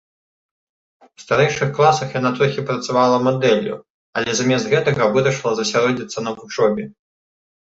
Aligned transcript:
У 1.17 1.21
старэйшых 1.23 1.69
класах 1.79 2.15
яна 2.19 2.31
трохі 2.39 2.65
працавала 2.69 3.17
мадэллю, 3.27 3.75
але 4.19 4.31
замест 4.41 4.65
гэтага 4.73 5.03
вырашыла 5.19 5.53
засяродзіцца 5.61 6.19
на 6.27 6.31
вучобе. 6.41 6.83